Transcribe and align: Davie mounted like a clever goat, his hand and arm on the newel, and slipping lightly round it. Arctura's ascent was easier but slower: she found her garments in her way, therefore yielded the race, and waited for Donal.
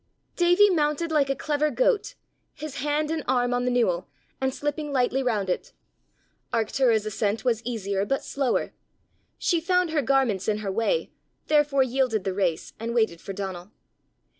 Davie 0.35 0.71
mounted 0.71 1.11
like 1.11 1.29
a 1.29 1.35
clever 1.35 1.69
goat, 1.69 2.15
his 2.55 2.77
hand 2.77 3.11
and 3.11 3.23
arm 3.27 3.53
on 3.53 3.65
the 3.65 3.69
newel, 3.69 4.07
and 4.41 4.51
slipping 4.51 4.91
lightly 4.91 5.21
round 5.21 5.47
it. 5.47 5.73
Arctura's 6.51 7.05
ascent 7.05 7.45
was 7.45 7.63
easier 7.65 8.03
but 8.03 8.23
slower: 8.23 8.73
she 9.37 9.61
found 9.61 9.91
her 9.91 10.01
garments 10.01 10.47
in 10.47 10.57
her 10.57 10.71
way, 10.71 11.11
therefore 11.45 11.83
yielded 11.83 12.23
the 12.23 12.33
race, 12.33 12.73
and 12.79 12.95
waited 12.95 13.21
for 13.21 13.31
Donal. 13.33 13.69